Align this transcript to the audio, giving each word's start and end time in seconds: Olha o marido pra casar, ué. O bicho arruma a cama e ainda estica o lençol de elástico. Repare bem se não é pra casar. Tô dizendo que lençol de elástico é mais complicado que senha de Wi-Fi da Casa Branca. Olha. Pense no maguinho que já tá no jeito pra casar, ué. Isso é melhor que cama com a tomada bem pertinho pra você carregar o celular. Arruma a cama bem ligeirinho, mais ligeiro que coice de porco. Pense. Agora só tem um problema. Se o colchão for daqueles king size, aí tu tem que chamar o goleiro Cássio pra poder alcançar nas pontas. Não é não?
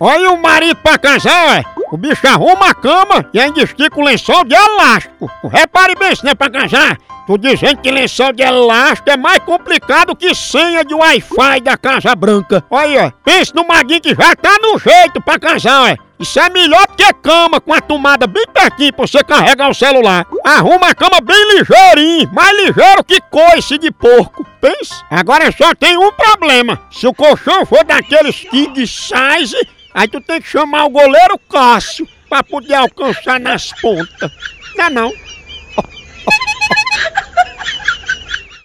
Olha 0.00 0.32
o 0.32 0.42
marido 0.42 0.74
pra 0.82 0.98
casar, 0.98 1.50
ué. 1.50 1.64
O 1.92 1.96
bicho 1.96 2.26
arruma 2.26 2.70
a 2.70 2.74
cama 2.74 3.24
e 3.32 3.38
ainda 3.38 3.62
estica 3.62 4.00
o 4.00 4.02
lençol 4.02 4.42
de 4.42 4.52
elástico. 4.52 5.30
Repare 5.44 5.94
bem 5.94 6.16
se 6.16 6.24
não 6.24 6.32
é 6.32 6.34
pra 6.34 6.50
casar. 6.50 6.98
Tô 7.28 7.38
dizendo 7.38 7.80
que 7.80 7.92
lençol 7.92 8.32
de 8.32 8.42
elástico 8.42 9.08
é 9.08 9.16
mais 9.16 9.38
complicado 9.38 10.16
que 10.16 10.34
senha 10.34 10.84
de 10.84 10.92
Wi-Fi 10.92 11.60
da 11.62 11.76
Casa 11.76 12.12
Branca. 12.16 12.64
Olha. 12.68 13.14
Pense 13.24 13.54
no 13.54 13.64
maguinho 13.64 14.00
que 14.00 14.16
já 14.16 14.34
tá 14.34 14.56
no 14.60 14.76
jeito 14.80 15.22
pra 15.22 15.38
casar, 15.38 15.84
ué. 15.84 15.96
Isso 16.18 16.40
é 16.40 16.50
melhor 16.50 16.86
que 16.88 17.12
cama 17.14 17.60
com 17.60 17.72
a 17.72 17.80
tomada 17.80 18.26
bem 18.26 18.46
pertinho 18.52 18.92
pra 18.92 19.06
você 19.06 19.22
carregar 19.22 19.70
o 19.70 19.74
celular. 19.74 20.26
Arruma 20.44 20.88
a 20.88 20.94
cama 20.94 21.20
bem 21.20 21.56
ligeirinho, 21.56 22.28
mais 22.32 22.56
ligeiro 22.56 23.04
que 23.04 23.20
coice 23.30 23.78
de 23.78 23.92
porco. 23.92 24.44
Pense. 24.60 25.04
Agora 25.08 25.52
só 25.52 25.72
tem 25.72 25.96
um 25.96 26.10
problema. 26.10 26.80
Se 26.90 27.06
o 27.06 27.14
colchão 27.14 27.64
for 27.64 27.84
daqueles 27.84 28.40
king 28.50 28.74
size, 28.86 29.56
aí 29.94 30.08
tu 30.08 30.20
tem 30.20 30.42
que 30.42 30.48
chamar 30.48 30.84
o 30.84 30.90
goleiro 30.90 31.38
Cássio 31.48 32.06
pra 32.28 32.42
poder 32.42 32.74
alcançar 32.74 33.38
nas 33.38 33.72
pontas. 33.80 34.30
Não 34.76 34.84
é 34.84 34.90
não? 34.90 35.12